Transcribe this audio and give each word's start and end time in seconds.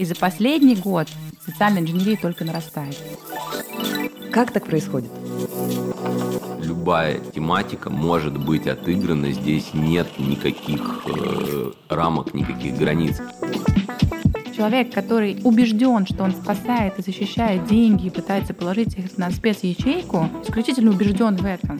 И 0.00 0.04
за 0.06 0.14
последний 0.14 0.76
год 0.76 1.08
социальная 1.44 1.82
инженерия 1.82 2.16
только 2.16 2.42
нарастает. 2.42 2.96
Как 4.32 4.50
так 4.50 4.64
происходит? 4.64 5.10
Любая 6.62 7.18
тематика 7.18 7.90
может 7.90 8.38
быть 8.38 8.66
отыграна. 8.66 9.30
Здесь 9.30 9.74
нет 9.74 10.08
никаких 10.18 11.02
э, 11.06 11.72
рамок, 11.90 12.32
никаких 12.32 12.78
границ. 12.78 13.20
Человек, 14.56 14.90
который 14.90 15.38
убежден, 15.44 16.06
что 16.06 16.24
он 16.24 16.32
спасает 16.32 16.98
и 16.98 17.02
защищает 17.02 17.66
деньги 17.66 18.06
и 18.06 18.10
пытается 18.10 18.54
положить 18.54 18.96
их 18.96 19.18
на 19.18 19.30
спецячейку, 19.30 20.30
исключительно 20.42 20.92
убежден 20.92 21.36
в 21.36 21.44
этом. 21.44 21.78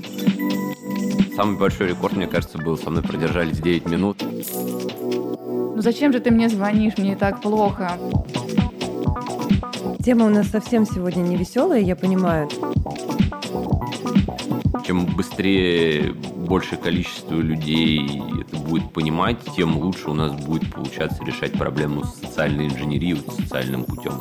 Самый 1.35 1.59
большой 1.59 1.89
рекорд, 1.89 2.17
мне 2.17 2.27
кажется, 2.27 2.59
был 2.59 2.77
со 2.77 2.91
мной 2.91 3.03
продержались 3.03 3.61
9 3.61 3.87
минут. 3.87 4.23
Ну 5.81 5.85
зачем 5.85 6.13
же 6.13 6.21
ты 6.21 6.31
мне 6.31 6.51
звонишь? 6.51 6.99
Мне 6.99 7.13
и 7.13 7.15
так 7.15 7.41
плохо. 7.41 7.93
Тема 10.05 10.27
у 10.27 10.29
нас 10.29 10.49
совсем 10.49 10.85
сегодня 10.85 11.23
не 11.23 11.39
веселая, 11.39 11.81
я 11.81 11.97
понимаю. 11.97 12.51
Чем 14.87 15.07
быстрее 15.07 16.13
большее 16.13 16.79
количество 16.79 17.35
людей 17.37 18.23
это 18.43 18.59
будет 18.59 18.93
понимать, 18.93 19.39
тем 19.57 19.79
лучше 19.79 20.11
у 20.11 20.15
нас 20.15 20.33
будет 20.33 20.71
получаться 20.71 21.25
решать 21.25 21.53
проблему 21.53 22.05
социальной 22.05 22.67
инженерии 22.67 23.17
социальным 23.39 23.85
путем. 23.85 24.21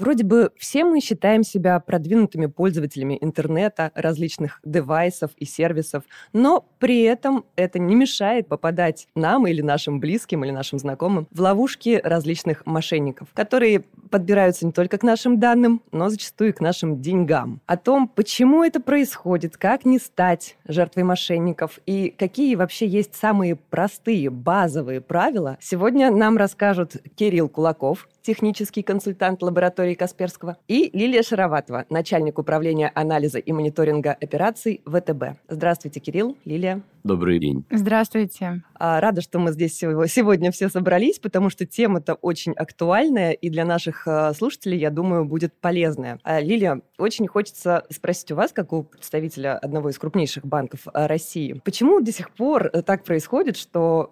Вроде 0.00 0.24
бы 0.24 0.50
все 0.56 0.82
мы 0.84 1.00
считаем 1.00 1.42
себя 1.42 1.78
продвинутыми 1.78 2.46
пользователями 2.46 3.18
интернета, 3.20 3.92
различных 3.94 4.58
девайсов 4.64 5.32
и 5.36 5.44
сервисов, 5.44 6.04
но 6.32 6.66
при 6.78 7.02
этом 7.02 7.44
это 7.54 7.78
не 7.78 7.94
мешает 7.94 8.48
попадать 8.48 9.08
нам 9.14 9.46
или 9.46 9.60
нашим 9.60 10.00
близким 10.00 10.42
или 10.42 10.52
нашим 10.52 10.78
знакомым 10.78 11.28
в 11.30 11.38
ловушки 11.38 12.00
различных 12.02 12.64
мошенников, 12.64 13.28
которые 13.34 13.84
подбираются 14.10 14.64
не 14.64 14.72
только 14.72 14.96
к 14.96 15.02
нашим 15.02 15.38
данным, 15.38 15.82
но 15.92 16.08
зачастую 16.08 16.50
и 16.50 16.54
к 16.54 16.60
нашим 16.60 17.02
деньгам. 17.02 17.60
О 17.66 17.76
том, 17.76 18.08
почему 18.08 18.64
это 18.64 18.80
происходит, 18.80 19.58
как 19.58 19.84
не 19.84 19.98
стать 19.98 20.56
жертвой 20.66 21.02
мошенников 21.02 21.78
и 21.84 22.08
какие 22.08 22.54
вообще 22.54 22.86
есть 22.86 23.14
самые 23.14 23.54
простые, 23.54 24.30
базовые 24.30 25.02
правила, 25.02 25.58
сегодня 25.60 26.10
нам 26.10 26.38
расскажут 26.38 26.96
Кирилл 27.16 27.50
Кулаков, 27.50 28.08
технический 28.22 28.82
консультант 28.82 29.42
лаборатории 29.42 29.94
Касперского, 29.94 30.56
и 30.68 30.90
Лилия 30.92 31.22
Шароватова, 31.22 31.86
начальник 31.90 32.38
управления 32.38 32.90
анализа 32.94 33.38
и 33.38 33.52
мониторинга 33.52 34.12
операций 34.12 34.82
ВТБ. 34.86 35.40
Здравствуйте, 35.48 36.00
Кирилл, 36.00 36.36
Лилия. 36.44 36.82
Добрый 37.02 37.38
день. 37.38 37.64
Здравствуйте. 37.70 38.62
А, 38.74 39.00
рада, 39.00 39.22
что 39.22 39.38
мы 39.38 39.52
здесь 39.52 39.76
сегодня 39.76 40.52
все 40.52 40.68
собрались, 40.68 41.18
потому 41.18 41.48
что 41.48 41.64
тема-то 41.64 42.14
очень 42.14 42.52
актуальная 42.52 43.32
и 43.32 43.48
для 43.48 43.64
наших 43.64 44.06
а, 44.06 44.34
слушателей, 44.34 44.78
я 44.78 44.90
думаю, 44.90 45.24
будет 45.24 45.54
полезная. 45.54 46.18
А, 46.24 46.40
Лилия, 46.40 46.82
очень 46.98 47.26
хочется 47.26 47.84
спросить 47.90 48.30
у 48.32 48.34
вас, 48.34 48.52
как 48.52 48.74
у 48.74 48.82
представителя 48.82 49.56
одного 49.56 49.88
из 49.88 49.98
крупнейших 49.98 50.44
банков 50.44 50.80
России, 50.92 51.60
почему 51.64 52.00
до 52.00 52.12
сих 52.12 52.30
пор 52.30 52.68
так 52.84 53.04
происходит, 53.04 53.56
что 53.56 54.10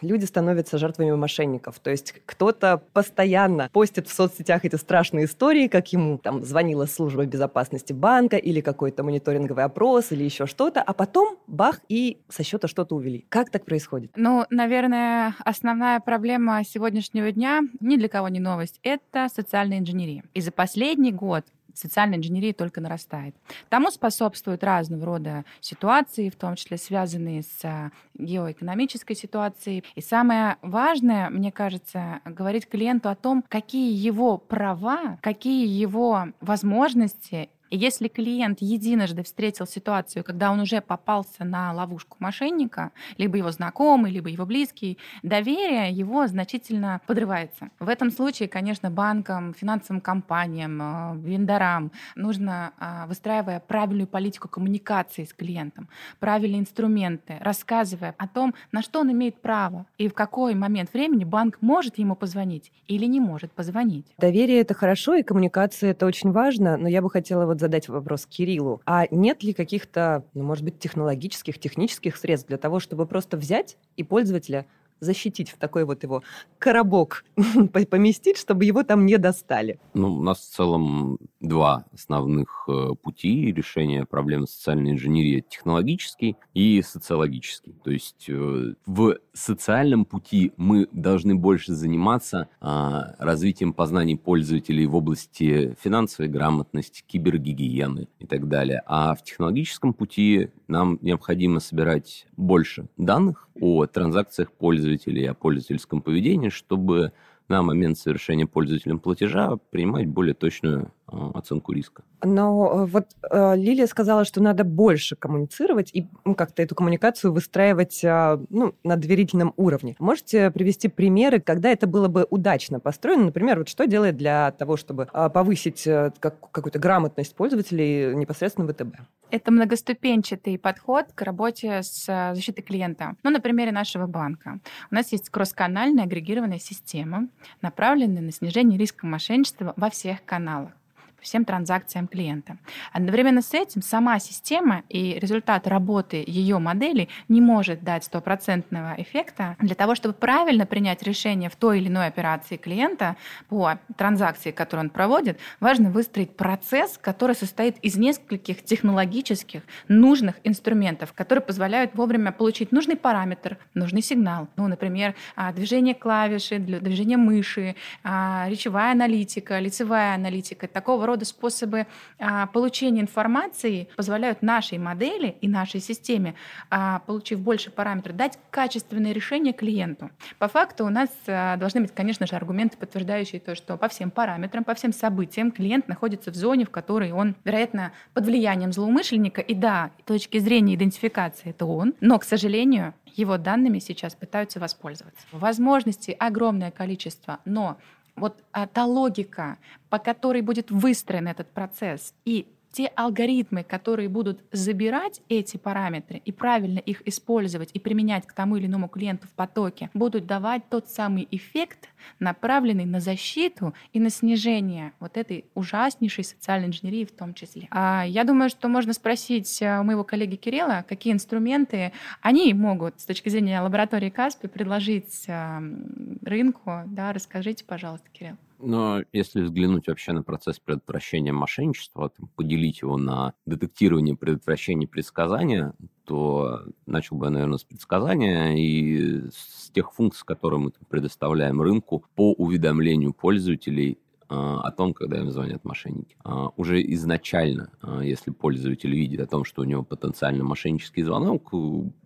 люди 0.00 0.24
становятся 0.24 0.78
жертвами 0.78 1.12
мошенников? 1.12 1.78
То 1.78 1.90
есть 1.90 2.14
кто-то 2.24 2.82
постоянно 2.92 3.59
постит 3.68 4.08
в 4.08 4.12
соцсетях 4.12 4.64
эти 4.64 4.76
страшные 4.76 5.26
истории, 5.26 5.68
как 5.68 5.92
ему 5.92 6.18
там 6.18 6.42
звонила 6.42 6.86
служба 6.86 7.26
безопасности 7.26 7.92
банка 7.92 8.36
или 8.36 8.60
какой-то 8.60 9.02
мониторинговый 9.02 9.64
опрос 9.64 10.12
или 10.12 10.24
еще 10.24 10.46
что-то, 10.46 10.82
а 10.82 10.92
потом 10.92 11.36
бах 11.46 11.80
и 11.88 12.18
со 12.28 12.42
счета 12.42 12.68
что-то 12.68 12.94
увели. 12.96 13.26
Как 13.28 13.50
так 13.50 13.64
происходит? 13.64 14.12
Ну, 14.16 14.44
наверное, 14.50 15.34
основная 15.44 16.00
проблема 16.00 16.62
сегодняшнего 16.64 17.30
дня, 17.32 17.60
ни 17.80 17.96
для 17.96 18.08
кого 18.08 18.28
не 18.28 18.40
новость, 18.40 18.80
это 18.82 19.28
социальная 19.34 19.78
инженерия. 19.78 20.24
И 20.34 20.40
за 20.40 20.52
последний 20.52 21.12
год 21.12 21.44
социальная 21.74 22.18
инженерия 22.18 22.52
только 22.52 22.80
нарастает. 22.80 23.34
Тому 23.68 23.90
способствуют 23.90 24.64
разного 24.64 25.04
рода 25.04 25.44
ситуации, 25.60 26.28
в 26.28 26.36
том 26.36 26.56
числе 26.56 26.76
связанные 26.76 27.42
с 27.42 27.64
а, 27.64 27.90
геоэкономической 28.14 29.16
ситуацией. 29.16 29.84
И 29.94 30.00
самое 30.00 30.56
важное, 30.62 31.30
мне 31.30 31.52
кажется, 31.52 32.20
говорить 32.24 32.68
клиенту 32.68 33.08
о 33.08 33.14
том, 33.14 33.44
какие 33.48 33.92
его 33.94 34.38
права, 34.38 35.18
какие 35.22 35.66
его 35.66 36.28
возможности 36.40 37.50
и 37.70 37.76
если 37.76 38.08
клиент 38.08 38.60
единожды 38.60 39.22
встретил 39.22 39.66
ситуацию, 39.66 40.24
когда 40.24 40.50
он 40.50 40.60
уже 40.60 40.80
попался 40.80 41.44
на 41.44 41.72
ловушку 41.72 42.16
мошенника, 42.18 42.90
либо 43.16 43.38
его 43.38 43.50
знакомый, 43.52 44.10
либо 44.10 44.28
его 44.28 44.44
близкий, 44.44 44.98
доверие 45.22 45.90
его 45.90 46.26
значительно 46.26 47.00
подрывается. 47.06 47.70
В 47.78 47.88
этом 47.88 48.10
случае, 48.10 48.48
конечно, 48.48 48.90
банкам, 48.90 49.54
финансовым 49.54 50.00
компаниям, 50.00 50.80
э, 50.82 51.16
вендорам 51.18 51.92
нужно, 52.16 52.72
э, 52.78 53.06
выстраивая 53.06 53.60
правильную 53.60 54.08
политику 54.08 54.48
коммуникации 54.48 55.24
с 55.24 55.32
клиентом, 55.32 55.88
правильные 56.18 56.60
инструменты, 56.60 57.36
рассказывая 57.40 58.14
о 58.18 58.26
том, 58.26 58.54
на 58.72 58.82
что 58.82 59.00
он 59.00 59.12
имеет 59.12 59.40
право 59.40 59.86
и 59.96 60.08
в 60.08 60.14
какой 60.14 60.54
момент 60.54 60.92
времени 60.92 61.24
банк 61.24 61.58
может 61.60 61.98
ему 61.98 62.16
позвонить 62.16 62.72
или 62.88 63.06
не 63.06 63.20
может 63.20 63.52
позвонить. 63.52 64.06
Доверие— 64.18 64.60
это 64.60 64.74
хорошо, 64.74 65.14
и 65.14 65.22
коммуникация— 65.22 65.90
это 65.92 66.06
очень 66.06 66.32
важно, 66.32 66.76
но 66.76 66.88
я 66.88 67.00
бы 67.00 67.10
хотела 67.10 67.46
вот 67.46 67.59
задать 67.60 67.88
вопрос 67.88 68.26
Кириллу. 68.26 68.80
А 68.86 69.06
нет 69.10 69.42
ли 69.42 69.52
каких-то, 69.52 70.24
ну, 70.34 70.42
может 70.42 70.64
быть, 70.64 70.78
технологических, 70.78 71.58
технических 71.58 72.16
средств 72.16 72.48
для 72.48 72.58
того, 72.58 72.80
чтобы 72.80 73.06
просто 73.06 73.36
взять 73.36 73.76
и 73.96 74.02
пользователя 74.02 74.66
защитить 75.00 75.50
в 75.50 75.58
такой 75.58 75.84
вот 75.84 76.02
его 76.02 76.22
коробок, 76.58 77.24
поместить, 77.90 78.36
чтобы 78.36 78.64
его 78.64 78.82
там 78.82 79.06
не 79.06 79.18
достали? 79.18 79.78
Ну, 79.94 80.14
у 80.14 80.22
нас 80.22 80.38
в 80.38 80.54
целом 80.54 81.18
два 81.40 81.86
основных 81.92 82.64
э, 82.68 82.90
пути 83.02 83.52
решения 83.52 84.04
проблемы 84.04 84.46
социальной 84.46 84.92
инженерии. 84.92 85.44
Технологический 85.48 86.36
и 86.54 86.82
социологический. 86.82 87.74
То 87.82 87.90
есть 87.90 88.26
э, 88.28 88.74
в 88.86 89.18
социальном 89.32 90.04
пути 90.04 90.52
мы 90.56 90.88
должны 90.92 91.34
больше 91.34 91.72
заниматься 91.72 92.48
а, 92.60 93.14
развитием 93.18 93.72
познаний 93.72 94.16
пользователей 94.16 94.86
в 94.86 94.96
области 94.96 95.76
финансовой 95.80 96.28
грамотности, 96.28 97.02
кибергигиены 97.06 98.08
и 98.18 98.26
так 98.26 98.48
далее. 98.48 98.82
А 98.86 99.14
в 99.14 99.22
технологическом 99.22 99.94
пути 99.94 100.50
нам 100.68 100.98
необходимо 101.00 101.60
собирать 101.60 102.26
больше 102.36 102.88
данных 102.96 103.48
о 103.60 103.86
транзакциях 103.86 104.50
пользователей, 104.52 105.26
о 105.26 105.34
пользовательском 105.34 106.02
поведении, 106.02 106.48
чтобы 106.48 107.12
на 107.48 107.62
момент 107.62 107.98
совершения 107.98 108.46
пользователем 108.46 108.98
платежа 108.98 109.56
принимать 109.70 110.06
более 110.06 110.34
точную 110.34 110.92
оценку 111.34 111.72
риска. 111.72 112.02
Но 112.22 112.84
э, 112.84 112.86
вот 112.86 113.06
э, 113.30 113.56
Лилия 113.56 113.86
сказала, 113.86 114.24
что 114.24 114.42
надо 114.42 114.64
больше 114.64 115.16
коммуницировать 115.16 115.90
и 115.92 116.08
как-то 116.36 116.62
эту 116.62 116.74
коммуникацию 116.74 117.32
выстраивать 117.32 118.04
э, 118.04 118.38
ну, 118.50 118.74
на 118.84 118.96
доверительном 118.96 119.54
уровне. 119.56 119.96
Можете 119.98 120.50
привести 120.50 120.88
примеры, 120.88 121.40
когда 121.40 121.70
это 121.70 121.86
было 121.86 122.08
бы 122.08 122.26
удачно 122.30 122.80
построено? 122.80 123.24
Например, 123.24 123.58
вот 123.58 123.68
что 123.68 123.86
делает 123.86 124.16
для 124.16 124.50
того, 124.52 124.76
чтобы 124.76 125.08
э, 125.12 125.30
повысить 125.30 125.86
э, 125.86 126.12
как, 126.20 126.50
какую-то 126.50 126.78
грамотность 126.78 127.34
пользователей 127.34 128.14
непосредственно 128.14 128.68
ВТБ? 128.68 128.96
Это 129.30 129.52
многоступенчатый 129.52 130.58
подход 130.58 131.06
к 131.14 131.22
работе 131.22 131.82
с 131.82 132.32
защитой 132.34 132.62
клиента. 132.62 133.14
Ну, 133.22 133.30
на 133.30 133.40
примере 133.40 133.70
нашего 133.70 134.06
банка. 134.06 134.58
У 134.90 134.94
нас 134.94 135.12
есть 135.12 135.30
кросс-канальная 135.30 136.04
агрегированная 136.04 136.58
система, 136.58 137.28
направленная 137.62 138.22
на 138.22 138.32
снижение 138.32 138.78
риска 138.78 139.06
мошенничества 139.06 139.72
во 139.76 139.88
всех 139.88 140.24
каналах 140.24 140.72
всем 141.20 141.44
транзакциям 141.44 142.06
клиента. 142.06 142.56
Одновременно 142.92 143.42
с 143.42 143.54
этим 143.54 143.82
сама 143.82 144.18
система 144.18 144.82
и 144.88 145.18
результат 145.18 145.66
работы 145.66 146.24
ее 146.26 146.58
модели 146.58 147.08
не 147.28 147.40
может 147.40 147.82
дать 147.82 148.04
стопроцентного 148.04 148.94
эффекта. 148.98 149.56
Для 149.60 149.74
того, 149.74 149.94
чтобы 149.94 150.14
правильно 150.14 150.66
принять 150.66 151.02
решение 151.02 151.50
в 151.50 151.56
той 151.56 151.78
или 151.78 151.88
иной 151.88 152.06
операции 152.06 152.56
клиента 152.56 153.16
по 153.48 153.78
транзакции, 153.96 154.50
которую 154.50 154.86
он 154.86 154.90
проводит, 154.90 155.38
важно 155.60 155.90
выстроить 155.90 156.36
процесс, 156.36 156.98
который 156.98 157.34
состоит 157.34 157.78
из 157.78 157.96
нескольких 157.96 158.64
технологических 158.64 159.62
нужных 159.88 160.36
инструментов, 160.44 161.12
которые 161.12 161.44
позволяют 161.44 161.94
вовремя 161.94 162.32
получить 162.32 162.72
нужный 162.72 162.96
параметр, 162.96 163.58
нужный 163.74 164.02
сигнал. 164.02 164.48
Ну, 164.56 164.66
например, 164.68 165.14
а, 165.36 165.52
движение 165.52 165.94
клавиши, 165.94 166.58
движение 166.58 167.16
мыши, 167.16 167.76
а, 168.02 168.46
речевая 168.48 168.92
аналитика, 168.92 169.58
лицевая 169.58 170.14
аналитика. 170.14 170.68
Такого 170.68 171.06
рода 171.10 171.24
способы 171.24 171.86
а, 172.18 172.46
получения 172.46 173.00
информации 173.00 173.88
позволяют 173.96 174.42
нашей 174.42 174.78
модели 174.78 175.36
и 175.40 175.48
нашей 175.48 175.80
системе, 175.80 176.34
а, 176.70 177.00
получив 177.00 177.40
больше 177.40 177.70
параметров, 177.70 178.16
дать 178.16 178.38
качественное 178.50 179.12
решение 179.12 179.52
клиенту. 179.52 180.10
По 180.38 180.46
факту 180.46 180.86
у 180.86 180.88
нас 180.88 181.10
а, 181.26 181.56
должны 181.56 181.80
быть, 181.80 181.92
конечно 181.92 182.26
же, 182.26 182.36
аргументы, 182.36 182.76
подтверждающие 182.76 183.40
то, 183.40 183.56
что 183.56 183.76
по 183.76 183.88
всем 183.88 184.10
параметрам, 184.10 184.62
по 184.62 184.74
всем 184.74 184.92
событиям 184.92 185.50
клиент 185.50 185.88
находится 185.88 186.30
в 186.30 186.36
зоне, 186.36 186.64
в 186.64 186.70
которой 186.70 187.10
он, 187.10 187.34
вероятно, 187.44 187.92
под 188.14 188.26
влиянием 188.26 188.72
злоумышленника. 188.72 189.40
И 189.40 189.54
да, 189.54 189.90
с 190.02 190.04
точки 190.04 190.38
зрения 190.38 190.76
идентификации 190.76 191.50
это 191.50 191.66
он, 191.66 191.94
но, 192.00 192.18
к 192.20 192.24
сожалению, 192.24 192.94
его 193.16 193.36
данными 193.36 193.80
сейчас 193.80 194.14
пытаются 194.14 194.60
воспользоваться. 194.60 195.26
Возможностей 195.32 196.12
огромное 196.12 196.70
количество, 196.70 197.40
но 197.44 197.78
вот 198.20 198.44
а, 198.52 198.66
та 198.66 198.84
логика, 198.84 199.58
по 199.88 199.98
которой 199.98 200.42
будет 200.42 200.70
выстроен 200.70 201.26
этот 201.28 201.50
процесс, 201.50 202.14
и 202.24 202.46
те 202.72 202.86
алгоритмы, 202.86 203.64
которые 203.64 204.08
будут 204.08 204.40
забирать 204.52 205.20
эти 205.28 205.56
параметры 205.56 206.22
и 206.24 206.32
правильно 206.32 206.78
их 206.78 207.06
использовать 207.06 207.70
и 207.74 207.78
применять 207.78 208.26
к 208.26 208.32
тому 208.32 208.56
или 208.56 208.66
иному 208.66 208.88
клиенту 208.88 209.26
в 209.26 209.32
потоке, 209.32 209.90
будут 209.94 210.26
давать 210.26 210.68
тот 210.68 210.88
самый 210.88 211.26
эффект, 211.30 211.88
направленный 212.18 212.84
на 212.84 213.00
защиту 213.00 213.74
и 213.92 214.00
на 214.00 214.10
снижение 214.10 214.92
вот 215.00 215.16
этой 215.16 215.44
ужаснейшей 215.54 216.24
социальной 216.24 216.68
инженерии 216.68 217.04
в 217.04 217.12
том 217.12 217.34
числе. 217.34 217.68
А 217.70 218.04
я 218.06 218.24
думаю, 218.24 218.50
что 218.50 218.68
можно 218.68 218.92
спросить 218.92 219.60
э, 219.60 219.80
у 219.80 219.84
моего 219.84 220.04
коллеги 220.04 220.36
Кирилла, 220.36 220.84
какие 220.88 221.12
инструменты 221.12 221.92
они 222.20 222.54
могут 222.54 223.00
с 223.00 223.04
точки 223.04 223.28
зрения 223.28 223.60
лаборатории 223.60 224.10
Каспи 224.10 224.48
предложить 224.48 225.24
эм, 225.26 226.18
рынку. 226.22 226.82
Да, 226.86 227.12
расскажите, 227.12 227.64
пожалуйста, 227.64 228.08
Кирилл. 228.12 228.36
Но 228.62 229.02
если 229.12 229.42
взглянуть 229.42 229.88
вообще 229.88 230.12
на 230.12 230.22
процесс 230.22 230.60
предотвращения 230.60 231.32
мошенничества, 231.32 232.10
там, 232.10 232.28
поделить 232.36 232.82
его 232.82 232.96
на 232.96 233.32
детектирование, 233.46 234.16
предотвращение, 234.16 234.86
предсказания, 234.86 235.74
то 236.04 236.64
начал 236.86 237.16
бы 237.16 237.26
я, 237.26 237.30
наверное, 237.30 237.58
с 237.58 237.64
предсказания 237.64 238.54
и 238.56 239.28
с 239.30 239.70
тех 239.70 239.92
функций, 239.92 240.24
которые 240.26 240.60
мы 240.60 240.72
предоставляем 240.88 241.62
рынку 241.62 242.04
по 242.14 242.32
уведомлению 242.32 243.14
пользователей 243.14 243.98
о 244.30 244.70
том, 244.70 244.94
когда 244.94 245.18
им 245.18 245.30
звонят 245.30 245.64
мошенники. 245.64 246.16
А, 246.22 246.50
уже 246.56 246.80
изначально, 246.94 247.70
а, 247.82 248.00
если 248.00 248.30
пользователь 248.30 248.94
видит 248.94 249.20
о 249.20 249.26
том, 249.26 249.44
что 249.44 249.62
у 249.62 249.64
него 249.64 249.82
потенциально 249.82 250.44
мошеннический 250.44 251.02
звонок, 251.02 251.50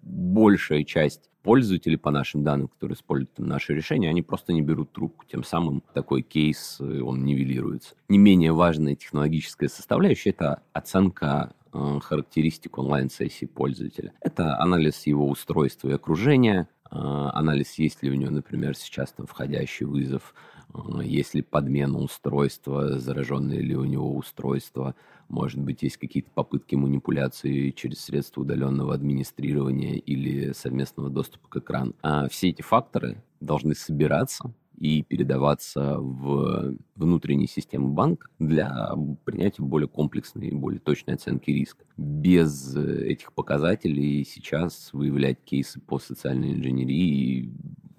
большая 0.02 0.84
часть 0.84 1.28
пользователей, 1.42 1.98
по 1.98 2.10
нашим 2.10 2.42
данным, 2.42 2.68
которые 2.68 2.96
используют 2.96 3.38
наши 3.38 3.74
решения, 3.74 4.08
они 4.08 4.22
просто 4.22 4.54
не 4.54 4.62
берут 4.62 4.92
трубку. 4.92 5.26
Тем 5.30 5.44
самым 5.44 5.82
такой 5.92 6.22
кейс, 6.22 6.78
э, 6.80 7.00
он 7.02 7.24
нивелируется. 7.24 7.94
Не 8.08 8.16
менее 8.16 8.52
важная 8.52 8.94
технологическая 8.94 9.68
составляющая– 9.68 10.30
это 10.30 10.62
оценка 10.72 11.54
характеристик 11.72 12.78
онлайн-сессии 12.78 13.46
пользователя. 13.46 14.12
Это 14.20 14.56
анализ 14.60 15.08
его 15.08 15.28
устройства 15.28 15.88
и 15.88 15.92
окружения, 15.94 16.68
анализ, 16.88 17.74
есть 17.80 18.00
ли 18.04 18.12
у 18.12 18.14
него, 18.14 18.30
например, 18.30 18.76
сейчас 18.76 19.12
там 19.12 19.26
входящий 19.26 19.84
вызов, 19.84 20.34
а, 20.36 20.53
есть 21.02 21.34
ли 21.34 21.42
подмена 21.42 21.98
устройства, 21.98 22.98
зараженное 22.98 23.60
ли 23.60 23.76
у 23.76 23.84
него 23.84 24.14
устройство, 24.14 24.94
может 25.28 25.60
быть, 25.60 25.82
есть 25.82 25.96
какие-то 25.96 26.30
попытки 26.30 26.74
манипуляции 26.74 27.70
через 27.70 28.00
средства 28.00 28.42
удаленного 28.42 28.94
администрирования 28.94 29.94
или 29.94 30.52
совместного 30.52 31.10
доступа 31.10 31.48
к 31.48 31.56
экрану. 31.56 31.94
А 32.02 32.28
все 32.28 32.50
эти 32.50 32.62
факторы 32.62 33.22
должны 33.40 33.74
собираться 33.74 34.52
и 34.78 35.02
передаваться 35.02 35.98
в 35.98 36.74
внутренние 36.96 37.48
системы 37.48 37.90
банка 37.90 38.28
для 38.38 38.90
принятия 39.24 39.62
более 39.62 39.88
комплексной 39.88 40.48
и 40.48 40.54
более 40.54 40.80
точной 40.80 41.14
оценки 41.14 41.50
риска. 41.50 41.84
Без 41.96 42.76
этих 42.76 43.32
показателей 43.32 44.24
сейчас 44.24 44.90
выявлять 44.92 45.38
кейсы 45.44 45.80
по 45.80 45.98
социальной 45.98 46.54
инженерии 46.54 47.52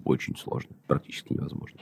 очень 0.04 0.36
сложно, 0.36 0.76
практически 0.86 1.32
невозможно. 1.32 1.80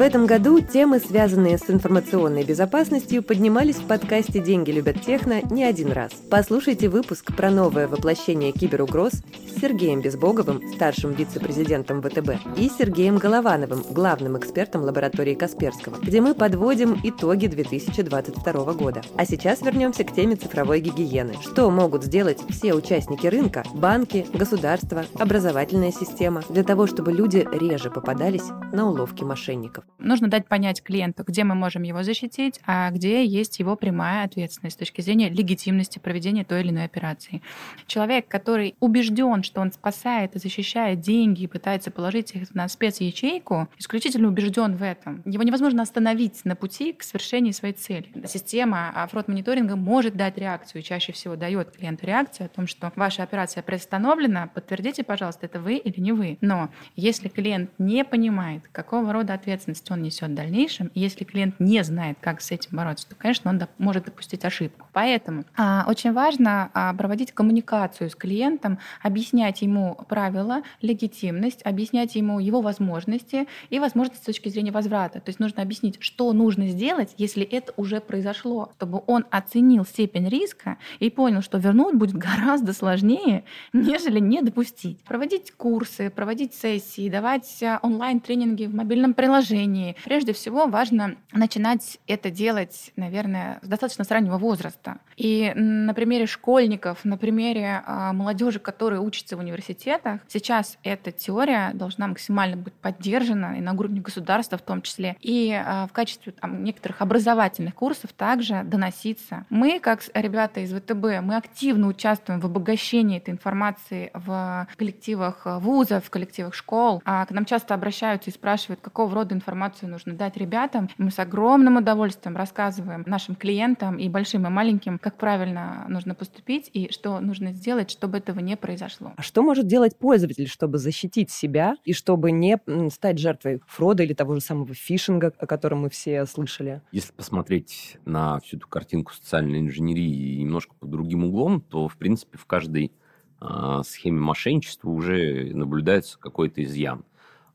В 0.00 0.02
этом 0.02 0.24
году 0.24 0.60
темы, 0.60 0.98
связанные 0.98 1.58
с 1.58 1.68
информационной 1.68 2.42
безопасностью, 2.42 3.22
поднимались 3.22 3.76
в 3.76 3.86
подкасте 3.86 4.40
«Деньги 4.40 4.70
любят 4.70 5.02
техно» 5.02 5.42
не 5.50 5.62
один 5.62 5.92
раз. 5.92 6.10
Послушайте 6.30 6.88
выпуск 6.88 7.36
про 7.36 7.50
новое 7.50 7.86
воплощение 7.86 8.52
киберугроз 8.52 9.12
с 9.12 9.60
Сергеем 9.60 10.00
Безбоговым, 10.00 10.62
старшим 10.72 11.12
вице-президентом 11.12 12.00
ВТБ, 12.00 12.30
и 12.56 12.70
Сергеем 12.70 13.18
Головановым, 13.18 13.82
главным 13.90 14.38
экспертом 14.38 14.84
лаборатории 14.84 15.34
Касперского, 15.34 15.98
где 16.00 16.22
мы 16.22 16.32
подводим 16.34 16.98
итоги 17.04 17.48
2022 17.48 18.72
года. 18.72 19.02
А 19.18 19.26
сейчас 19.26 19.60
вернемся 19.60 20.04
к 20.04 20.14
теме 20.14 20.36
цифровой 20.36 20.80
гигиены. 20.80 21.34
Что 21.42 21.70
могут 21.70 22.04
сделать 22.04 22.38
все 22.48 22.72
участники 22.72 23.26
рынка, 23.26 23.64
банки, 23.74 24.26
государство, 24.32 25.04
образовательная 25.18 25.92
система, 25.92 26.40
для 26.48 26.64
того, 26.64 26.86
чтобы 26.86 27.12
люди 27.12 27.46
реже 27.52 27.90
попадались 27.90 28.48
на 28.72 28.88
уловки 28.88 29.24
мошенников? 29.24 29.84
Нужно 29.98 30.28
дать 30.28 30.46
понять 30.46 30.82
клиенту, 30.82 31.24
где 31.26 31.44
мы 31.44 31.54
можем 31.54 31.82
его 31.82 32.02
защитить, 32.02 32.60
а 32.66 32.90
где 32.90 33.24
есть 33.24 33.58
его 33.58 33.76
прямая 33.76 34.24
ответственность 34.24 34.76
с 34.76 34.78
точки 34.78 35.00
зрения 35.00 35.28
легитимности 35.28 35.98
проведения 35.98 36.44
той 36.44 36.60
или 36.60 36.70
иной 36.70 36.84
операции. 36.84 37.42
Человек, 37.86 38.26
который 38.28 38.74
убежден, 38.80 39.42
что 39.42 39.60
он 39.60 39.72
спасает 39.72 40.36
и 40.36 40.38
защищает 40.38 41.00
деньги 41.00 41.42
и 41.42 41.46
пытается 41.46 41.90
положить 41.90 42.34
их 42.34 42.54
на 42.54 42.68
спецячейку, 42.68 43.68
исключительно 43.78 44.28
убежден 44.28 44.76
в 44.76 44.82
этом. 44.82 45.22
Его 45.26 45.42
невозможно 45.42 45.82
остановить 45.82 46.44
на 46.44 46.56
пути 46.56 46.92
к 46.92 47.02
совершению 47.02 47.52
своей 47.52 47.74
цели. 47.74 48.08
Система 48.26 49.06
фрод-мониторинга 49.10 49.76
может 49.76 50.16
дать 50.16 50.38
реакцию, 50.38 50.82
чаще 50.82 51.12
всего 51.12 51.36
дает 51.36 51.70
клиенту 51.72 52.06
реакцию 52.06 52.46
о 52.46 52.48
том, 52.48 52.66
что 52.66 52.92
ваша 52.96 53.22
операция 53.22 53.62
приостановлена, 53.62 54.46
подтвердите, 54.48 55.04
пожалуйста, 55.04 55.46
это 55.46 55.60
вы 55.60 55.76
или 55.76 56.00
не 56.00 56.12
вы. 56.12 56.38
Но 56.40 56.70
если 56.96 57.28
клиент 57.28 57.70
не 57.78 58.04
понимает, 58.04 58.66
какого 58.72 59.12
рода 59.12 59.34
ответственность 59.34 59.69
ответственность 59.70 59.90
он 59.90 60.02
несет 60.02 60.30
в 60.30 60.34
дальнейшем. 60.34 60.90
И 60.94 61.00
если 61.00 61.24
клиент 61.24 61.58
не 61.58 61.82
знает, 61.82 62.18
как 62.20 62.40
с 62.40 62.50
этим 62.50 62.76
бороться, 62.76 63.08
то, 63.08 63.14
конечно, 63.14 63.50
он 63.50 63.58
доп- 63.58 63.68
может 63.78 64.04
допустить 64.04 64.44
ошибку. 64.44 64.86
Поэтому 64.92 65.44
а, 65.56 65.84
очень 65.88 66.12
важно 66.12 66.70
а, 66.74 66.92
проводить 66.94 67.32
коммуникацию 67.32 68.10
с 68.10 68.14
клиентом, 68.14 68.78
объяснять 69.02 69.62
ему 69.62 69.96
правила, 70.08 70.62
легитимность, 70.82 71.64
объяснять 71.64 72.14
ему 72.14 72.40
его 72.40 72.60
возможности 72.60 73.46
и 73.70 73.78
возможности 73.78 74.22
с 74.22 74.26
точки 74.26 74.48
зрения 74.48 74.72
возврата. 74.72 75.20
То 75.20 75.30
есть 75.30 75.40
нужно 75.40 75.62
объяснить, 75.62 75.96
что 76.00 76.32
нужно 76.32 76.68
сделать, 76.68 77.14
если 77.18 77.44
это 77.44 77.72
уже 77.76 78.00
произошло, 78.00 78.72
чтобы 78.76 79.02
он 79.06 79.24
оценил 79.30 79.84
степень 79.84 80.28
риска 80.28 80.76
и 80.98 81.10
понял, 81.10 81.42
что 81.42 81.58
вернуть 81.58 81.94
будет 81.94 82.14
гораздо 82.28 82.72
сложнее, 82.72 83.44
нежели 83.72 84.20
не 84.20 84.42
допустить. 84.42 84.98
Проводить 85.04 85.52
курсы, 85.52 86.10
проводить 86.10 86.54
сессии, 86.54 87.08
давать 87.08 87.62
а, 87.62 87.78
онлайн-тренинги 87.82 88.66
в 88.66 88.74
мобильном 88.74 89.14
приложении, 89.14 89.59
движении. 89.60 89.96
Прежде 90.04 90.32
всего 90.32 90.66
важно 90.66 91.16
начинать 91.32 91.98
это 92.06 92.30
делать, 92.30 92.92
наверное, 92.96 93.58
с 93.62 93.68
достаточно 93.68 94.04
с 94.04 94.10
раннего 94.10 94.38
возраста. 94.38 94.98
И 95.16 95.52
на 95.54 95.94
примере 95.94 96.26
школьников, 96.26 97.04
на 97.04 97.16
примере 97.16 97.82
э, 97.86 98.12
молодежи, 98.12 98.58
которые 98.58 99.00
учатся 99.00 99.36
в 99.36 99.40
университетах, 99.40 100.20
сейчас 100.28 100.78
эта 100.82 101.12
теория 101.12 101.70
должна 101.74 102.06
максимально 102.06 102.56
быть 102.56 102.74
поддержана 102.74 103.58
и 103.58 103.60
на 103.60 103.72
уровне 103.72 104.00
государства 104.00 104.58
в 104.58 104.62
том 104.62 104.82
числе, 104.82 105.16
и 105.20 105.50
э, 105.52 105.86
в 105.86 105.92
качестве 105.92 106.32
там, 106.32 106.64
некоторых 106.64 107.00
образовательных 107.02 107.74
курсов 107.74 108.12
также 108.12 108.62
доноситься. 108.64 109.44
Мы, 109.50 109.78
как 109.80 110.00
ребята 110.14 110.60
из 110.60 110.72
ВТБ, 110.72 111.22
мы 111.22 111.36
активно 111.36 111.88
участвуем 111.88 112.40
в 112.40 112.46
обогащении 112.46 113.18
этой 113.18 113.30
информации 113.30 114.10
в 114.14 114.66
коллективах 114.76 115.42
вузов, 115.44 116.04
в 116.04 116.10
коллективах 116.10 116.54
школ. 116.54 117.02
А 117.04 117.26
к 117.26 117.30
нам 117.30 117.44
часто 117.44 117.74
обращаются 117.74 118.30
и 118.30 118.32
спрашивают, 118.32 118.80
какого 118.80 119.14
рода 119.14 119.34
информацию 119.50 119.90
нужно 119.90 120.14
дать 120.14 120.36
ребятам. 120.36 120.88
Мы 120.96 121.10
с 121.10 121.18
огромным 121.18 121.76
удовольствием 121.76 122.36
рассказываем 122.36 123.02
нашим 123.06 123.34
клиентам 123.34 123.98
и 123.98 124.08
большим, 124.08 124.46
и 124.46 124.48
маленьким, 124.48 125.00
как 125.00 125.16
правильно 125.16 125.86
нужно 125.88 126.14
поступить 126.14 126.70
и 126.72 126.92
что 126.92 127.18
нужно 127.18 127.52
сделать, 127.52 127.90
чтобы 127.90 128.18
этого 128.18 128.38
не 128.38 128.56
произошло. 128.56 129.12
А 129.16 129.22
что 129.22 129.42
может 129.42 129.66
делать 129.66 129.98
пользователь, 129.98 130.46
чтобы 130.46 130.78
защитить 130.78 131.32
себя 131.32 131.74
и 131.84 131.92
чтобы 131.92 132.30
не 132.30 132.58
стать 132.90 133.18
жертвой 133.18 133.60
фрода 133.66 134.04
или 134.04 134.14
того 134.14 134.36
же 134.36 134.40
самого 134.40 134.72
фишинга, 134.72 135.32
о 135.36 135.46
котором 135.46 135.80
мы 135.80 135.90
все 135.90 136.24
слышали? 136.26 136.80
Если 136.92 137.12
посмотреть 137.12 137.98
на 138.04 138.38
всю 138.38 138.56
эту 138.56 138.68
картинку 138.68 139.12
социальной 139.12 139.58
инженерии 139.58 140.42
немножко 140.42 140.76
под 140.78 140.90
другим 140.90 141.24
углом, 141.24 141.60
то, 141.60 141.88
в 141.88 141.96
принципе, 141.96 142.38
в 142.38 142.46
каждой 142.46 142.92
а, 143.40 143.82
схеме 143.82 144.20
мошенничества 144.20 144.90
уже 144.90 145.50
наблюдается 145.54 146.18
какой-то 146.20 146.62
изъян. 146.62 147.04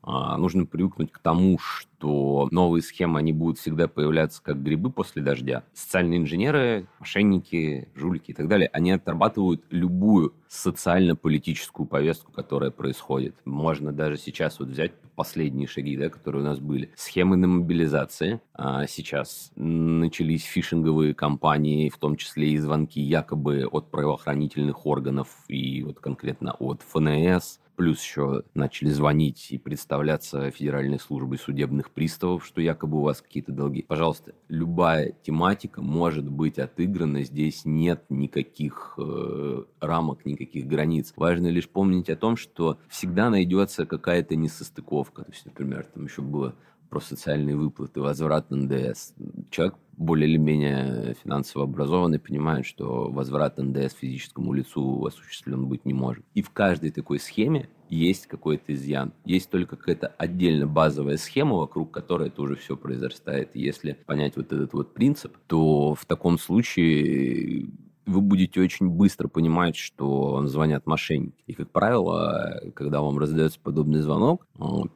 А, 0.06 0.38
нужно 0.38 0.66
привыкнуть 0.66 1.10
к 1.10 1.18
тому, 1.18 1.58
что 1.58 2.48
новые 2.52 2.80
схемы, 2.80 3.18
они 3.18 3.32
будут 3.32 3.58
всегда 3.58 3.88
появляться 3.88 4.40
как 4.40 4.62
грибы 4.62 4.90
после 4.90 5.20
дождя. 5.20 5.64
Социальные 5.74 6.20
инженеры, 6.20 6.86
мошенники, 7.00 7.88
жулики 7.96 8.30
и 8.30 8.34
так 8.34 8.46
далее, 8.46 8.70
они 8.72 8.92
отрабатывают 8.92 9.64
любую 9.70 10.32
социально-политическую 10.48 11.86
повестку, 11.86 12.30
которая 12.30 12.70
происходит. 12.70 13.34
Можно 13.44 13.92
даже 13.92 14.16
сейчас 14.16 14.60
вот 14.60 14.68
взять 14.68 14.92
последние 15.16 15.66
шаги, 15.66 15.96
да, 15.96 16.08
которые 16.08 16.42
у 16.42 16.46
нас 16.46 16.60
были. 16.60 16.90
Схемы 16.94 17.36
на 17.36 17.48
мобилизации. 17.48 18.40
А 18.54 18.86
сейчас 18.86 19.50
начались 19.56 20.44
фишинговые 20.44 21.14
кампании, 21.14 21.88
в 21.88 21.98
том 21.98 22.16
числе 22.16 22.50
и 22.50 22.58
звонки 22.58 23.00
якобы 23.00 23.66
от 23.66 23.90
правоохранительных 23.90 24.86
органов 24.86 25.28
и 25.48 25.82
вот 25.82 25.98
конкретно 25.98 26.52
от 26.52 26.82
ФНС, 26.82 27.58
Плюс 27.76 28.00
еще 28.00 28.42
начали 28.54 28.88
звонить 28.88 29.48
и 29.50 29.58
представляться 29.58 30.50
Федеральной 30.50 30.98
службой 30.98 31.38
судебных 31.38 31.90
приставов, 31.90 32.44
что 32.46 32.62
якобы 32.62 32.98
у 32.98 33.02
вас 33.02 33.20
какие-то 33.20 33.52
долги. 33.52 33.82
Пожалуйста, 33.82 34.34
любая 34.48 35.12
тематика 35.22 35.82
может 35.82 36.28
быть 36.28 36.58
отыграна. 36.58 37.22
Здесь 37.22 37.66
нет 37.66 38.04
никаких 38.08 38.94
э, 38.96 39.64
рамок, 39.80 40.24
никаких 40.24 40.66
границ. 40.66 41.12
Важно 41.16 41.48
лишь 41.48 41.68
помнить 41.68 42.08
о 42.08 42.16
том, 42.16 42.36
что 42.36 42.78
всегда 42.88 43.28
найдется 43.28 43.84
какая-то 43.84 44.36
несостыковка. 44.36 45.24
То 45.24 45.32
есть, 45.32 45.44
например, 45.44 45.84
там 45.84 46.06
еще 46.06 46.22
было 46.22 46.54
про 46.88 47.00
социальные 47.00 47.56
выплаты, 47.56 48.00
возврат 48.00 48.50
НДС. 48.50 49.12
Человек 49.50 49.76
более 49.96 50.28
или 50.28 50.36
менее 50.36 51.14
финансово 51.22 51.64
образованный 51.64 52.18
понимает, 52.18 52.66
что 52.66 53.10
возврат 53.10 53.58
НДС 53.58 53.94
физическому 53.94 54.52
лицу 54.52 55.04
осуществлен 55.06 55.66
быть 55.66 55.84
не 55.84 55.94
может. 55.94 56.24
И 56.34 56.42
в 56.42 56.50
каждой 56.50 56.90
такой 56.90 57.18
схеме 57.18 57.68
есть 57.88 58.26
какой-то 58.26 58.74
изъян. 58.74 59.12
Есть 59.24 59.50
только 59.50 59.76
какая-то 59.76 60.08
отдельно 60.08 60.66
базовая 60.66 61.16
схема, 61.16 61.56
вокруг 61.56 61.92
которой 61.92 62.28
это 62.28 62.42
уже 62.42 62.56
все 62.56 62.76
произрастает. 62.76 63.50
Если 63.54 63.92
понять 64.06 64.36
вот 64.36 64.52
этот 64.52 64.72
вот 64.72 64.92
принцип, 64.92 65.36
то 65.46 65.94
в 65.94 66.04
таком 66.04 66.38
случае 66.38 67.70
вы 68.04 68.20
будете 68.20 68.60
очень 68.60 68.88
быстро 68.88 69.28
понимать, 69.28 69.76
что 69.76 70.32
вам 70.32 70.46
звонят 70.46 70.86
мошенники. 70.86 71.42
И, 71.46 71.54
как 71.54 71.70
правило, 71.70 72.60
когда 72.74 73.00
вам 73.00 73.18
раздается 73.18 73.58
подобный 73.60 74.00
звонок, 74.00 74.46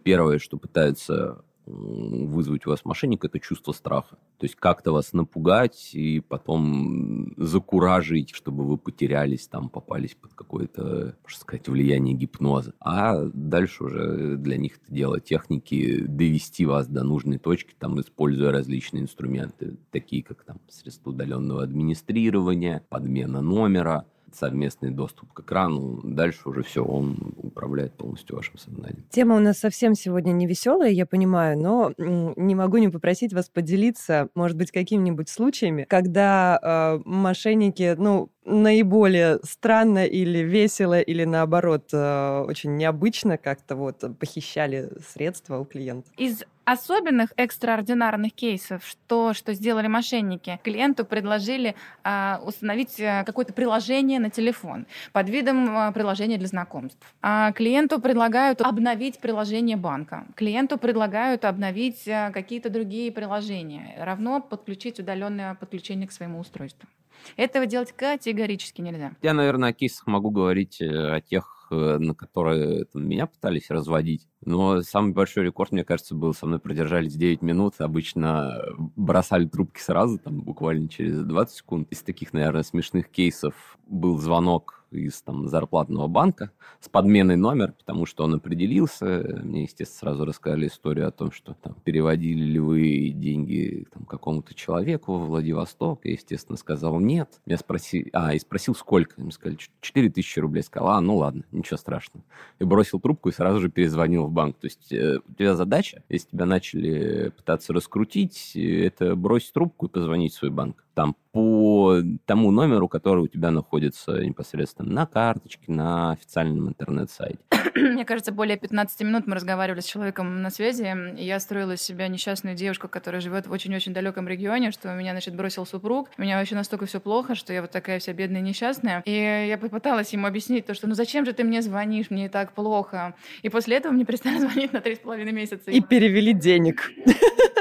первое, 0.04 0.38
что 0.38 0.59
пытаются 0.59 1.42
вызвать 1.67 2.67
у 2.67 2.71
вас 2.71 2.85
мошенник, 2.85 3.25
это 3.25 3.38
чувство 3.38 3.73
страха. 3.73 4.17
То 4.38 4.47
есть 4.47 4.57
как-то 4.57 4.93
вас 4.93 5.12
напугать 5.12 5.90
и 5.95 6.21
потом 6.21 7.33
закуражить, 7.37 8.31
чтобы 8.31 8.64
вы 8.64 8.79
потерялись, 8.79 9.47
там 9.47 9.69
попались 9.69 10.14
под 10.14 10.35
какое-то, 10.35 11.17
можно 11.23 11.40
сказать, 11.40 11.69
влияние 11.69 12.14
гипноза. 12.14 12.75
А 12.81 13.25
дальше 13.33 13.85
уже 13.85 14.37
для 14.37 14.57
них 14.57 14.79
это 14.83 14.93
дело 14.93 15.21
техники 15.21 16.02
довести 16.02 16.67
вас 16.67 16.88
до 16.88 17.05
нужной 17.05 17.38
точки, 17.38 17.75
там, 17.79 18.00
используя 18.00 18.52
различные 18.52 19.02
инструменты, 19.02 19.76
такие 19.90 20.23
как 20.23 20.45
там 20.45 20.59
средства 20.69 21.11
удаленного 21.11 21.62
администрирования, 21.62 22.85
подмена 22.88 23.40
номера, 23.40 24.07
совместный 24.35 24.91
доступ 24.91 25.33
к 25.33 25.41
экрану. 25.41 26.01
Дальше 26.03 26.49
уже 26.49 26.63
все, 26.63 26.85
он 26.85 27.35
управляет 27.37 27.95
полностью 27.95 28.37
вашим 28.37 28.59
сознанием. 28.59 29.05
Тема 29.11 29.37
у 29.37 29.41
нас 29.41 29.59
совсем 29.59 29.95
сегодня 29.95 30.33
не 30.33 30.47
веселая, 30.47 30.91
я 30.91 31.07
понимаю, 31.07 31.59
но 31.59 31.93
не 31.99 32.55
могу 32.55 32.79
не 32.79 32.89
попросить 32.89 33.33
вас 33.33 33.49
поделиться, 33.49 34.29
может 34.35 34.57
быть, 34.57 34.71
какими-нибудь 34.71 35.29
случаями, 35.29 35.85
когда 35.89 36.59
э, 36.63 37.03
мошенники, 37.05 37.95
ну, 37.99 38.31
наиболее 38.45 39.39
странно 39.43 40.05
или 40.07 40.39
весело, 40.39 41.01
или 41.01 41.25
наоборот, 41.25 41.91
э, 41.93 42.45
очень 42.47 42.77
необычно 42.77 43.39
как-то 43.39 43.77
вот 43.77 44.05
похищали 44.19 44.91
средства 45.13 45.59
у 45.59 45.65
клиента? 45.65 46.11
Из 46.17 46.45
особенных 46.71 47.33
экстраординарных 47.37 48.33
кейсов, 48.33 48.85
что, 48.87 49.35
что 49.35 49.55
сделали 49.55 49.89
мошенники, 49.89 50.61
клиенту 50.62 51.05
предложили 51.05 51.75
э, 52.05 52.37
установить 52.45 53.00
э, 53.00 53.25
какое-то 53.25 53.53
приложение 53.53 54.21
на 54.21 54.31
телефон 54.31 54.87
под 55.12 55.29
видом 55.29 55.77
э, 55.77 55.93
приложения 55.93 56.39
для 56.39 56.47
знакомств. 56.47 57.05
А 57.23 57.50
клиенту 57.53 58.00
предлагают 58.00 58.61
обновить 58.61 59.19
приложение 59.19 59.77
банка. 59.77 60.27
Клиенту 60.37 60.79
предлагают 60.79 61.45
обновить 61.45 62.07
э, 62.07 62.31
какие-то 62.33 62.71
другие 62.71 63.11
приложения, 63.11 63.97
равно 63.99 64.41
подключить 64.41 65.00
удаленное 65.00 65.57
подключение 65.57 66.07
к 66.07 66.12
своему 66.12 66.39
устройству. 66.39 66.89
Этого 67.37 67.67
делать 67.67 67.93
категорически 67.93 68.81
нельзя. 68.81 69.12
Я, 69.23 69.35
наверное, 69.35 69.71
о 69.71 69.73
кейсах 69.73 70.07
могу 70.07 70.31
говорить 70.31 70.81
о 70.81 71.21
тех, 71.21 71.60
на 71.75 72.15
которые 72.15 72.85
там, 72.87 73.07
меня 73.07 73.27
пытались 73.27 73.71
разводить. 73.71 74.27
Но 74.45 74.83
самый 74.83 75.12
большой 75.12 75.45
рекорд, 75.45 75.73
мне 75.73 75.85
кажется, 75.85 76.15
был, 76.15 76.35
со 76.35 76.47
мной 76.47 76.59
продержались 76.59 77.15
9 77.15 77.43
минут. 77.43 77.75
Обычно 77.79 78.62
бросали 78.97 79.47
трубки 79.47 79.81
сразу, 79.81 80.19
там, 80.19 80.41
буквально 80.43 80.89
через 80.89 81.23
20 81.23 81.57
секунд. 81.57 81.89
Из 81.91 82.03
таких, 82.03 82.33
наверное, 82.33 82.62
смешных 82.62 83.09
кейсов 83.09 83.79
был 83.87 84.19
звонок 84.19 84.80
из 84.90 85.23
там, 85.23 85.49
зарплатного 85.49 86.06
банка 86.06 86.50
с 86.80 86.88
подменой 86.88 87.37
номер, 87.37 87.73
потому 87.73 88.06
что 88.06 88.25
он 88.25 88.35
определился. 88.35 89.40
Мне, 89.42 89.62
естественно, 89.62 89.99
сразу 89.99 90.25
рассказали 90.25 90.66
историю 90.66 91.09
о 91.09 91.11
том, 91.11 91.32
что 91.32 91.54
там, 91.54 91.76
переводили 91.85 92.44
ли 92.44 92.59
вы 92.59 93.11
деньги 93.14 93.87
там, 93.92 94.04
какому-то 94.04 94.54
человеку 94.54 95.18
в 95.18 95.26
Владивосток. 95.26 96.00
Я, 96.04 96.12
естественно, 96.12 96.56
сказал 96.56 96.99
нет. 97.00 97.40
Я 97.47 97.59
спросил, 97.59 98.06
а, 98.12 98.35
и 98.35 98.38
спросил, 98.38 98.75
сколько. 98.75 99.20
Мне 99.20 99.32
сказали, 99.32 99.59
4 99.80 100.11
тысячи 100.11 100.38
рублей. 100.38 100.62
Сказал, 100.62 100.90
а, 100.90 101.00
ну 101.00 101.16
ладно, 101.16 101.44
ничего 101.52 101.76
страшного. 101.76 102.25
И 102.59 102.64
бросил 102.64 103.00
трубку 103.00 103.28
и 103.28 103.32
сразу 103.32 103.61
же 103.61 103.70
перезвонил 103.70 104.26
в 104.26 104.32
банк. 104.32 104.56
То 104.59 104.66
есть 104.66 104.92
э, 104.92 105.18
у 105.26 105.35
тебя 105.35 105.54
задача, 105.54 106.02
если 106.09 106.30
тебя 106.30 106.47
начали 106.47 107.30
пытаться 107.37 107.73
раскрутить, 107.73 108.52
это 108.56 109.16
бросить 109.16 109.52
трубку 109.52 109.87
и 109.87 109.90
позвонить 109.90 110.35
в 110.35 110.38
свой 110.38 110.50
банк 110.50 110.85
там 111.00 111.16
по 111.33 112.02
тому 112.26 112.50
номеру, 112.50 112.87
который 112.87 113.21
у 113.21 113.28
тебя 113.28 113.50
находится 113.50 114.23
непосредственно 114.23 114.92
на 114.92 115.07
карточке, 115.07 115.64
на 115.69 116.12
официальном 116.12 116.69
интернет-сайте. 116.69 117.38
Мне 117.75 118.04
кажется, 118.04 118.33
более 118.33 118.59
15 118.59 119.00
минут 119.02 119.26
мы 119.26 119.37
разговаривали 119.37 119.80
с 119.80 119.87
человеком 119.87 120.42
на 120.42 120.50
связи, 120.50 120.95
и 121.16 121.25
я 121.25 121.40
строила 121.40 121.73
из 121.73 121.83
себя 121.83 122.09
несчастную 122.09 122.54
девушку, 122.54 122.88
которая 122.88 123.23
живет 123.23 123.47
в 123.47 123.52
очень-очень 123.52 123.95
далеком 123.95 124.28
регионе, 124.28 124.73
что 124.73 124.92
меня, 124.92 125.12
значит, 125.12 125.35
бросил 125.35 125.64
супруг. 125.64 126.11
У 126.19 126.23
меня 126.23 126.38
вообще 126.38 126.54
настолько 126.54 126.85
все 126.85 127.00
плохо, 127.00 127.35
что 127.35 127.54
я 127.54 127.62
вот 127.62 127.71
такая 127.71 127.99
вся 127.99 128.12
бедная 128.12 128.42
несчастная. 128.42 129.02
И 129.07 129.47
я 129.49 129.57
попыталась 129.57 130.12
ему 130.12 130.26
объяснить 130.26 130.66
то, 130.66 130.75
что 130.75 130.87
ну 130.87 130.95
зачем 130.95 131.25
же 131.25 131.33
ты 131.33 131.45
мне 131.45 131.62
звонишь, 131.62 132.11
мне 132.11 132.26
и 132.26 132.28
так 132.28 132.52
плохо. 132.52 133.14
И 133.40 133.49
после 133.49 133.76
этого 133.76 133.92
мне 133.92 134.04
перестали 134.04 134.38
звонить 134.40 134.75
на 134.75 134.83
три 134.83 134.97
с 134.97 134.99
половиной 134.99 135.33
месяца. 135.33 135.71
И 135.71 135.80
перевели 135.80 136.35
денег. 136.35 136.90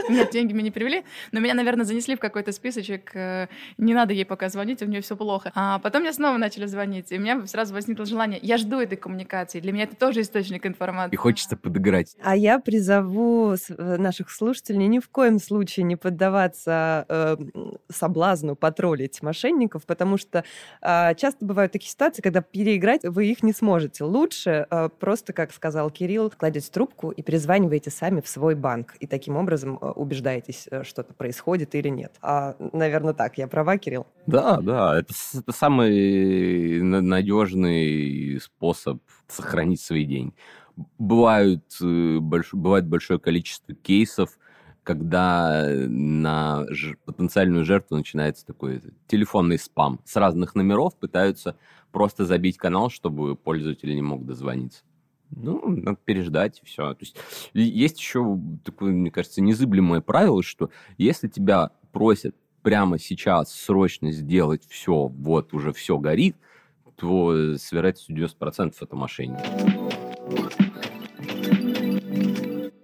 Нет, 0.10 0.32
деньги 0.32 0.54
мне 0.54 0.64
не 0.64 0.72
перевели, 0.72 1.04
но 1.32 1.40
меня, 1.40 1.54
наверное, 1.54 1.86
занесли 1.86 2.16
в 2.16 2.20
какой-то 2.20 2.52
списочек. 2.52 3.12
Э, 3.30 3.48
не 3.78 3.94
надо 3.94 4.14
ей 4.14 4.26
пока 4.26 4.50
звонить, 4.50 4.82
у 4.82 4.86
нее 4.86 5.02
все 5.02 5.16
плохо. 5.16 5.52
А 5.56 5.80
потом 5.80 6.02
мне 6.02 6.14
снова 6.14 6.38
начали 6.38 6.66
звонить, 6.66 7.12
и 7.12 7.18
у 7.18 7.22
меня 7.22 7.46
сразу 7.48 7.74
возникло 7.74 8.06
желание. 8.06 8.40
Я 8.42 8.58
жду 8.58 8.80
этой 8.80 8.98
коммуникации. 8.98 9.60
Для 9.60 9.72
меня 9.72 9.84
это 9.84 9.96
тоже 9.96 10.22
источник 10.22 10.66
информации. 10.66 11.14
И 11.14 11.18
хочется 11.18 11.58
подыграть. 11.58 12.16
А 12.22 12.36
я 12.36 12.60
призову 12.60 13.54
э, 13.54 13.98
наших 13.98 14.32
слушателей 14.32 14.88
ни 14.88 15.00
в 15.00 15.10
коем 15.10 15.40
случае 15.40 15.84
не 15.84 15.96
поддаваться 15.96 17.06
э, 17.08 17.38
соблазну 17.90 18.56
потроллить 18.56 19.22
мошенников, 19.22 19.86
потому 19.86 20.18
что 20.18 20.44
э, 20.82 21.16
часто 21.16 21.46
бывают 21.46 21.72
такие 21.72 21.92
ситуации, 21.92 22.22
когда 22.22 22.42
переиграть 22.42 23.04
вы 23.04 23.28
их 23.28 23.44
не 23.44 23.54
сможете. 23.54 24.04
Лучше 24.04 24.68
э, 24.70 24.90
просто, 25.00 25.34
как 25.34 25.52
сказал 25.54 25.90
Кирилл, 25.90 26.32
кладете 26.36 26.70
трубку 26.72 27.12
и 27.12 27.22
перезваниваете 27.22 27.92
сами 27.92 28.22
в 28.22 28.28
свой 28.28 28.56
банк. 28.56 28.96
И 29.00 29.08
таким 29.08 29.38
образом 29.38 29.78
э, 29.82 29.86
убеждаетесь, 29.92 30.68
э, 30.72 30.84
что-то 30.84 31.14
происходит 31.14 31.76
или 31.76 31.90
нет. 31.90 32.14
А, 32.22 32.56
наверное, 32.74 33.09
так. 33.14 33.38
Я 33.38 33.48
права, 33.48 33.78
Кирилл? 33.78 34.08
Да, 34.26 34.60
да. 34.62 35.00
Это, 35.00 35.14
это 35.34 35.52
самый 35.52 36.82
надежный 36.82 38.40
способ 38.42 39.02
сохранить 39.28 39.82
свои 39.82 40.06
деньги. 40.06 40.34
Бывают, 40.98 41.64
э, 41.82 42.20
больш, 42.20 42.54
бывает 42.54 42.88
большое 42.88 43.20
количество 43.20 43.76
кейсов, 43.76 44.38
когда 44.84 45.66
на 45.88 46.66
ж, 46.70 46.96
потенциальную 47.06 47.66
жертву 47.66 47.98
начинается 47.98 48.46
такой 48.46 48.82
телефонный 49.08 49.60
спам. 49.60 50.00
С 50.06 50.16
разных 50.16 50.56
номеров 50.56 50.96
пытаются 50.96 51.58
просто 51.92 52.26
забить 52.26 52.58
канал, 52.58 52.90
чтобы 52.90 53.36
пользователь 53.36 53.94
не 53.94 54.02
мог 54.02 54.26
дозвониться. 54.26 54.84
Ну, 55.32 55.62
надо 55.68 56.00
переждать, 56.04 56.62
все. 56.64 56.94
То 56.94 57.02
есть 57.02 57.18
есть 57.54 58.00
еще 58.00 58.40
такое, 58.64 58.92
мне 58.92 59.12
кажется, 59.12 59.42
незыблемое 59.42 60.02
правило, 60.02 60.42
что 60.42 60.72
если 60.98 61.28
тебя 61.28 61.72
просят 61.92 62.36
прямо 62.62 63.00
сейчас 63.00 63.54
срочно 63.54 64.12
сделать 64.12 64.64
все, 64.68 65.08
вот 65.08 65.54
уже 65.54 65.74
все 65.74 65.98
горит, 65.98 66.36
то 66.96 67.56
с 67.58 67.72
вероятностью 67.72 68.16
90% 68.16 68.74
это 68.82 68.96
мошенники. 68.96 70.10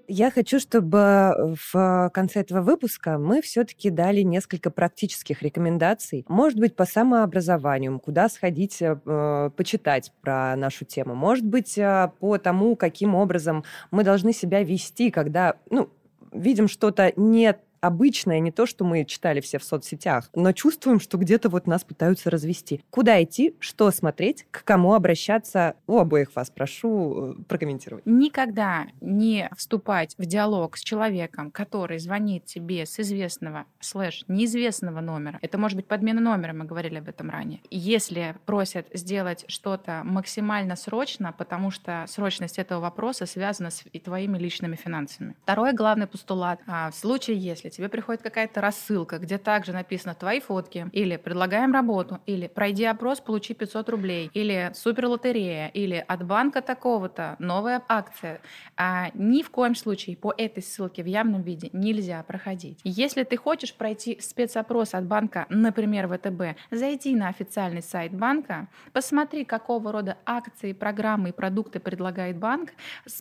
Я 0.08 0.32
хочу, 0.32 0.62
чтобы 0.62 1.58
в 1.74 2.10
конце 2.14 2.40
этого 2.40 2.62
выпуска 2.62 3.18
мы 3.18 3.42
все-таки 3.42 3.90
дали 3.90 4.22
несколько 4.22 4.72
практических 4.72 5.42
рекомендаций. 5.42 6.24
Может 6.30 6.58
быть, 6.58 6.74
по 6.74 6.86
самообразованию, 6.86 8.00
куда 8.00 8.30
сходить, 8.30 8.82
э, 8.82 9.50
почитать 9.58 10.14
про 10.22 10.56
нашу 10.56 10.86
тему. 10.86 11.16
Может 11.16 11.46
быть, 11.46 11.78
э, 11.78 12.12
по 12.20 12.38
тому, 12.38 12.78
каким 12.78 13.14
образом 13.14 13.66
мы 13.92 14.06
должны 14.06 14.32
себя 14.32 14.64
вести, 14.64 15.12
когда, 15.12 15.56
ну, 15.70 15.90
видим 16.32 16.70
что-то 16.70 17.12
не 17.18 17.56
обычное, 17.86 18.40
не 18.40 18.52
то, 18.52 18.66
что 18.66 18.86
мы 18.86 19.06
читали 19.06 19.42
все 19.42 19.60
в 19.60 19.64
соцсетях, 19.64 20.30
но 20.36 20.52
чувствуем, 20.52 21.00
что 21.00 21.18
где-то 21.18 21.50
вот 21.50 21.68
нас 21.68 21.84
пытаются 21.84 22.30
развести. 22.30 22.82
Куда 22.90 23.22
идти, 23.24 23.56
что 23.60 23.92
смотреть, 23.92 24.46
к 24.52 24.64
кому 24.64 24.94
обращаться? 24.94 25.76
У 25.88 25.98
обоих 26.00 26.36
вас 26.36 26.50
прошу 26.50 27.34
э, 27.40 27.44
прокомментировать. 27.48 28.06
Никогда 28.06 28.88
не 29.02 29.50
вступать 29.56 30.16
в 30.18 30.26
диалог 30.26 30.78
с 30.78 30.82
человеком, 30.82 31.52
который 31.52 32.00
звонит 32.00 32.46
тебе 32.46 32.86
с 32.86 33.00
известного 33.00 33.66
слэш 33.80 34.24
неизвестного 34.28 35.02
номера. 35.02 35.40
Это 35.42 35.58
может 35.58 35.76
быть 35.76 35.88
подмена 35.88 36.22
номера, 36.22 36.54
мы 36.54 36.66
говорили 36.66 36.98
об 36.98 37.10
этом 37.10 37.30
ранее. 37.30 37.62
Если 37.70 38.36
просят 38.46 38.88
сделать 38.94 39.46
что-то 39.48 40.02
максимально 40.04 40.76
срочно, 40.76 41.34
потому 41.38 41.72
что 41.72 42.06
срочность 42.08 42.60
этого 42.60 42.80
вопроса 42.80 43.26
связана 43.26 43.70
с 43.70 43.84
твоими 44.04 44.38
личными 44.38 44.76
финансами. 44.76 45.36
Второй 45.44 45.74
главный 45.74 46.08
постулат. 46.08 46.60
А 46.68 46.92
в 46.92 46.96
случае, 46.96 47.38
если 47.38 47.70
тебе 47.76 47.90
приходит 47.90 48.22
какая-то 48.22 48.62
рассылка, 48.62 49.20
где 49.20 49.38
также 49.38 49.74
написано 49.74 50.16
твои 50.16 50.40
фотки, 50.40 50.88
или 50.94 51.18
предлагаем 51.18 51.74
работу, 51.74 52.20
или 52.26 52.48
пройди 52.48 52.86
опрос, 52.86 53.20
получи 53.20 53.54
500 53.54 53.90
рублей, 53.90 54.30
или 54.34 54.72
супер 54.74 55.08
лотерея, 55.08 55.68
или 55.68 56.04
от 56.08 56.26
банка 56.26 56.62
такого-то 56.62 57.36
новая 57.40 57.84
акция. 57.90 58.40
А 58.78 59.10
ни 59.14 59.44
в 59.44 59.50
коем 59.50 59.76
случае 59.76 60.16
по 60.16 60.34
этой 60.38 60.64
ссылке 60.64 61.04
в 61.04 61.06
явном 61.06 61.42
виде 61.42 61.70
нельзя 61.74 62.24
проходить. 62.24 62.80
Если 62.84 63.24
ты 63.24 63.36
хочешь 63.36 63.74
пройти 63.74 64.20
спецопрос 64.22 64.94
от 64.94 65.06
банка, 65.06 65.46
например, 65.50 66.08
ВТБ, 66.08 66.58
зайди 66.72 67.14
на 67.14 67.28
официальный 67.28 67.82
сайт 67.82 68.14
банка, 68.14 68.70
посмотри, 68.94 69.44
какого 69.44 69.92
рода 69.92 70.18
акции, 70.26 70.72
программы 70.72 71.30
и 71.30 71.34
продукты 71.34 71.80
предлагает 71.80 72.38
банк, 72.38 72.70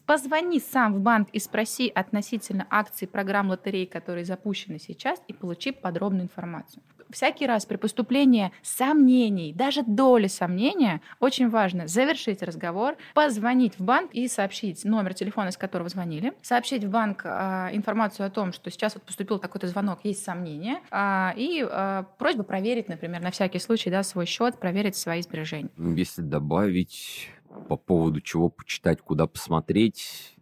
позвони 0.07 0.61
сам 0.61 0.95
в 0.95 1.01
банк 1.01 1.29
и 1.33 1.41
спроси 1.41 1.91
относительно 1.93 2.67
акций, 2.71 3.09
программ, 3.09 3.49
лотерей, 3.49 3.87
которые 3.87 4.25
запущены 4.25 4.44
запущены 4.45 4.79
сейчас, 4.79 5.23
и 5.29 5.33
получи 5.33 5.73
подробную 5.73 6.25
информацию. 6.25 6.83
Всякий 7.11 7.47
раз 7.47 7.65
при 7.67 7.77
поступлении 7.77 8.51
сомнений, 8.63 9.53
даже 9.53 9.83
доли 9.83 10.27
сомнения, 10.27 11.01
очень 11.21 11.49
важно 11.49 11.87
завершить 11.87 12.43
разговор, 12.43 12.97
позвонить 13.15 13.79
в 13.79 13.85
банк 13.85 14.11
и 14.13 14.27
сообщить 14.27 14.85
номер 14.85 15.15
телефона, 15.15 15.51
с 15.51 15.57
которого 15.57 15.89
звонили, 15.89 16.33
сообщить 16.43 16.83
в 16.85 16.91
банк 16.91 17.23
э, 17.25 17.69
информацию 17.73 18.27
о 18.27 18.31
том, 18.31 18.53
что 18.53 18.71
сейчас 18.71 18.95
вот 18.95 19.05
поступил 19.05 19.39
такой-то 19.39 19.69
звонок, 19.69 20.01
есть 20.03 20.25
сомнения, 20.25 20.81
э, 20.91 21.31
и 21.37 21.65
э, 21.69 22.05
просьба 22.19 22.43
проверить, 22.43 22.89
например, 22.89 23.21
на 23.21 23.31
всякий 23.31 23.61
случай 23.61 23.91
да, 23.91 24.03
свой 24.03 24.27
счет, 24.27 24.59
проверить 24.59 24.97
свои 24.97 25.23
сбережения. 25.23 25.71
Если 25.79 26.23
добавить 26.23 27.31
по 27.69 27.77
поводу 27.77 28.21
чего 28.21 28.49
почитать, 28.49 29.01
куда 29.01 29.27
посмотреть, 29.27 30.37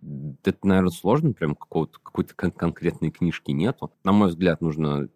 это, 0.44 0.66
наверное, 0.66 0.90
сложно, 0.90 1.32
прям 1.32 1.54
какого-то, 1.54 1.98
какой-то 2.00 2.34
кон- 2.34 2.50
конкретной 2.50 3.10
книжки 3.10 3.50
нету. 3.50 3.92
На 4.04 4.12
мой 4.12 4.28
взгляд, 4.28 4.60
нужно 4.60 5.08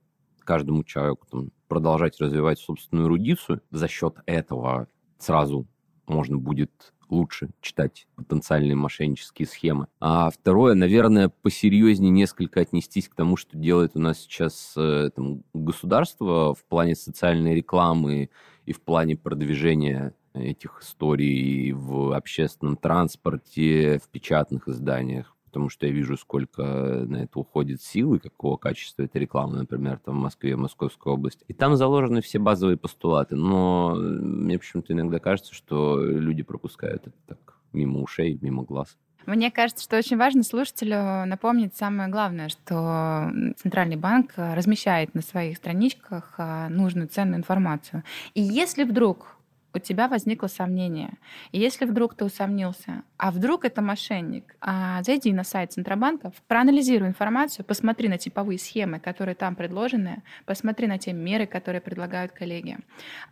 каждому 0.45 0.85
человеку 0.85 1.27
там, 1.31 1.51
продолжать 1.69 2.21
развивать 2.21 2.59
собственную 2.59 3.09
эрудицию. 3.09 3.61
За 3.71 3.89
счет 3.89 4.17
этого 4.27 4.89
сразу 5.19 5.67
можно 6.07 6.39
будет 6.39 6.95
лучше 7.09 7.51
читать 7.61 8.09
потенциальные 8.17 8.75
мошеннические 8.75 9.47
схемы. 9.47 9.87
А 10.01 10.31
второе, 10.31 10.75
наверное, 10.75 11.29
посерьезнее 11.29 12.11
несколько 12.11 12.61
отнестись 12.61 13.09
к 13.09 13.15
тому, 13.15 13.37
что 13.37 13.57
делает 13.57 13.93
у 13.95 14.01
нас 14.01 14.19
сейчас 14.21 14.75
э, 14.77 15.11
там, 15.15 15.43
государство 15.55 16.55
в 16.55 16.65
плане 16.65 16.95
социальной 16.97 17.55
рекламы 17.55 18.31
и 18.65 18.73
в 18.73 18.81
плане 18.81 19.17
продвижения 19.17 20.15
этих 20.39 20.81
историй 20.83 21.73
в 21.73 22.15
общественном 22.15 22.77
транспорте, 22.77 23.99
в 23.99 24.09
печатных 24.09 24.69
изданиях, 24.69 25.37
потому 25.47 25.71
что 25.71 25.87
я 25.87 25.93
вижу, 25.93 26.17
сколько 26.17 26.63
на 26.63 27.17
это 27.23 27.39
уходит 27.39 27.81
силы, 27.81 28.19
какого 28.19 28.57
качества 28.59 29.05
эта 29.05 29.19
реклама, 29.19 29.57
например, 29.57 29.99
там 30.05 30.19
в 30.19 30.23
Москве, 30.23 30.55
в 30.55 30.59
Московской 30.59 31.13
области. 31.13 31.45
И 31.49 31.55
там 31.55 31.77
заложены 31.77 32.21
все 32.21 32.39
базовые 32.39 32.77
постулаты, 32.77 33.37
но 33.37 33.95
мне 33.97 34.59
почему-то 34.59 34.93
иногда 34.93 35.19
кажется, 35.19 35.55
что 35.55 35.99
люди 36.03 36.43
пропускают 36.43 37.07
это 37.07 37.17
так 37.27 37.59
мимо 37.73 38.01
ушей, 38.01 38.39
мимо 38.43 38.65
глаз. 38.65 38.99
Мне 39.27 39.51
кажется, 39.51 39.83
что 39.83 39.97
очень 39.97 40.17
важно 40.17 40.45
слушателю 40.45 41.25
напомнить 41.27 41.75
самое 41.75 42.09
главное, 42.09 42.49
что 42.49 43.33
Центральный 43.57 43.97
банк 43.97 44.35
размещает 44.37 45.15
на 45.15 45.23
своих 45.23 45.57
страничках 45.57 46.35
а, 46.39 46.69
нужную 46.69 47.09
ценную 47.09 47.39
информацию. 47.39 48.05
И 48.35 48.41
если 48.41 48.85
вдруг 48.85 49.36
у 49.77 49.79
тебя 49.79 50.09
возникло 50.09 50.47
сомнение. 50.47 51.15
И 51.53 51.59
если 51.59 51.85
вдруг 51.85 52.15
ты 52.15 52.25
усомнился, 52.25 53.03
а 53.17 53.31
вдруг 53.31 53.65
это 53.65 53.83
мошенник, 53.83 54.57
а, 54.61 55.03
зайди 55.03 55.33
на 55.33 55.45
сайт 55.45 55.73
Центробанка, 55.73 56.33
проанализируй 56.49 57.09
информацию, 57.09 57.65
посмотри 57.65 58.09
на 58.09 58.19
типовые 58.19 58.59
схемы, 58.59 58.99
которые 58.99 59.35
там 59.35 59.55
предложены, 59.55 60.23
посмотри 60.45 60.87
на 60.87 60.99
те 60.99 61.13
меры, 61.13 61.47
которые 61.47 61.81
предлагают 61.81 62.33
коллеги. 62.33 62.79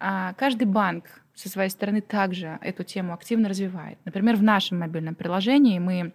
А, 0.00 0.34
каждый 0.34 0.66
банк 0.66 1.04
со 1.34 1.48
своей 1.48 1.70
стороны 1.70 2.00
также 2.00 2.58
эту 2.62 2.84
тему 2.84 3.12
активно 3.12 3.48
развивает. 3.48 3.98
Например, 4.04 4.36
в 4.36 4.42
нашем 4.42 4.78
мобильном 4.78 5.14
приложении 5.14 5.78
мы 5.78 6.12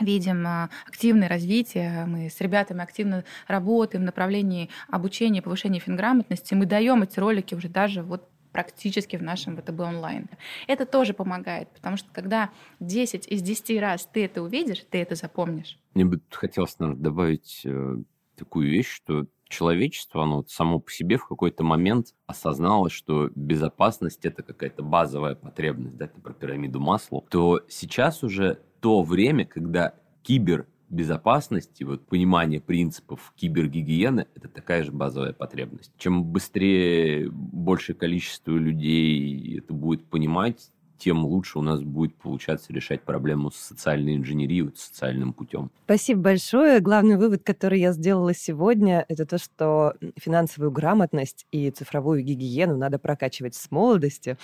видим 0.00 0.46
а, 0.46 0.70
активное 0.86 1.28
развитие, 1.28 2.06
мы 2.06 2.30
с 2.30 2.40
ребятами 2.40 2.82
активно 2.82 3.24
работаем 3.46 4.02
в 4.02 4.06
направлении 4.06 4.70
обучения, 4.88 5.42
повышения 5.42 5.80
финграмотности, 5.80 6.54
мы 6.54 6.66
даем 6.66 7.02
эти 7.02 7.18
ролики 7.20 7.54
уже 7.54 7.68
даже 7.68 8.02
вот 8.02 8.29
практически 8.52 9.16
в 9.16 9.22
нашем 9.22 9.56
ВТБ 9.56 9.80
онлайн. 9.80 10.28
Это 10.66 10.86
тоже 10.86 11.14
помогает, 11.14 11.68
потому 11.70 11.96
что 11.96 12.08
когда 12.12 12.50
10 12.80 13.26
из 13.28 13.42
10 13.42 13.80
раз 13.80 14.08
ты 14.12 14.24
это 14.24 14.42
увидишь, 14.42 14.84
ты 14.90 14.98
это 14.98 15.14
запомнишь. 15.14 15.78
Мне 15.94 16.04
бы 16.04 16.20
хотелось, 16.30 16.78
наверное, 16.78 17.02
добавить 17.02 17.62
э, 17.64 17.96
такую 18.36 18.70
вещь, 18.70 18.88
что 18.88 19.26
человечество, 19.48 20.22
оно 20.22 20.44
само 20.46 20.78
по 20.78 20.90
себе 20.90 21.18
в 21.18 21.26
какой-то 21.26 21.64
момент 21.64 22.14
осознало, 22.26 22.88
что 22.88 23.30
безопасность 23.34 24.24
это 24.24 24.42
какая-то 24.42 24.82
базовая 24.82 25.34
потребность, 25.34 25.96
да, 25.96 26.06
это 26.06 26.20
про 26.20 26.32
пирамиду 26.32 26.80
масла, 26.80 27.22
то 27.28 27.60
сейчас 27.68 28.22
уже 28.22 28.60
то 28.80 29.02
время, 29.02 29.44
когда 29.44 29.94
кибер 30.22 30.66
безопасности, 30.90 31.84
вот 31.84 32.06
понимание 32.06 32.60
принципов 32.60 33.32
кибергигиены– 33.36 34.26
это 34.34 34.48
такая 34.48 34.82
же 34.82 34.92
базовая 34.92 35.32
потребность. 35.32 35.92
Чем 35.96 36.24
быстрее 36.24 37.30
большее 37.30 37.96
количество 37.96 38.52
людей 38.52 39.58
это 39.58 39.72
будет 39.72 40.04
понимать, 40.04 40.70
тем 41.00 41.24
лучше 41.24 41.58
у 41.58 41.62
нас 41.62 41.82
будет 41.82 42.14
получаться 42.16 42.72
решать 42.72 43.02
проблему 43.02 43.50
с 43.50 43.56
социальной 43.56 44.16
инженерией, 44.16 44.62
вот, 44.62 44.76
социальным 44.76 45.32
путем. 45.32 45.70
Спасибо 45.84 46.20
большое. 46.20 46.80
Главный 46.80 47.16
вывод, 47.16 47.42
который 47.42 47.80
я 47.80 47.92
сделала 47.92 48.34
сегодня, 48.34 49.06
это 49.08 49.24
то, 49.24 49.38
что 49.38 49.94
финансовую 50.18 50.70
грамотность 50.70 51.46
и 51.50 51.70
цифровую 51.70 52.22
гигиену 52.22 52.76
надо 52.76 52.98
прокачивать 52.98 53.54
с 53.54 53.70
молодости, 53.70 54.36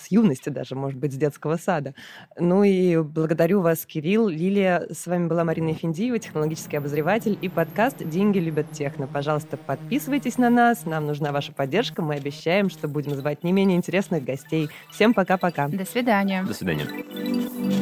с 0.00 0.10
юности 0.10 0.48
даже, 0.48 0.74
может 0.74 0.98
быть, 0.98 1.12
с 1.12 1.16
детского 1.16 1.56
сада. 1.56 1.94
Ну 2.38 2.62
и 2.64 2.98
благодарю 2.98 3.60
вас, 3.60 3.86
Кирилл. 3.86 4.28
Лилия, 4.28 4.86
с 4.90 5.06
вами 5.06 5.26
была 5.26 5.44
Марина 5.44 5.70
Ефиндиева, 5.70 6.18
технологический 6.18 6.76
обозреватель 6.76 7.38
и 7.40 7.48
подкаст 7.48 7.98
«Деньги 7.98 8.38
любят 8.38 8.70
техно». 8.72 9.06
Пожалуйста, 9.06 9.56
подписывайтесь 9.56 10.38
на 10.38 10.50
нас, 10.50 10.86
нам 10.86 11.06
нужна 11.06 11.32
ваша 11.32 11.52
поддержка, 11.52 12.02
мы 12.02 12.14
обещаем, 12.14 12.70
что 12.70 12.88
будем 12.88 13.14
звать 13.14 13.44
не 13.44 13.52
менее 13.52 13.76
интересных 13.76 14.24
гостей. 14.24 14.68
Всем 14.90 15.14
пока-пока. 15.14 15.68
До 15.68 15.84
свидания. 15.84 16.44
До 16.44 16.54
свидания. 16.54 17.79